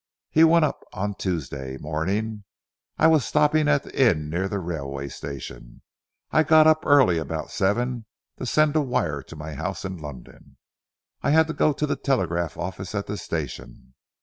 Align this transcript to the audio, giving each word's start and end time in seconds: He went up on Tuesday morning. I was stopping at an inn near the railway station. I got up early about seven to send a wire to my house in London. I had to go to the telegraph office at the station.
He 0.31 0.43
went 0.43 0.65
up 0.65 0.81
on 0.93 1.13
Tuesday 1.13 1.77
morning. 1.77 2.43
I 2.97 3.05
was 3.05 3.23
stopping 3.23 3.67
at 3.67 3.85
an 3.85 3.91
inn 3.91 4.29
near 4.31 4.47
the 4.49 4.57
railway 4.57 5.09
station. 5.09 5.83
I 6.31 6.41
got 6.41 6.65
up 6.65 6.83
early 6.87 7.19
about 7.19 7.51
seven 7.51 8.07
to 8.37 8.47
send 8.47 8.75
a 8.75 8.81
wire 8.81 9.21
to 9.21 9.35
my 9.35 9.53
house 9.53 9.85
in 9.85 9.97
London. 9.97 10.57
I 11.21 11.29
had 11.29 11.45
to 11.49 11.53
go 11.53 11.71
to 11.73 11.85
the 11.85 11.95
telegraph 11.97 12.57
office 12.57 12.95
at 12.95 13.05
the 13.05 13.15
station. 13.15 13.93